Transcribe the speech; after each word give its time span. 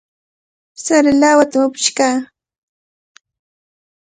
Sara 0.83 1.11
lawatami 1.21 1.65
upush 1.69 1.89
kaa. 1.97 2.17